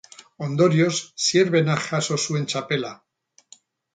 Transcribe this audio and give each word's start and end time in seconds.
Ondorioz 0.45 0.93
Zierbenak 1.25 1.85
jaso 1.91 2.19
zuen 2.25 2.49
txapela. 2.53 2.93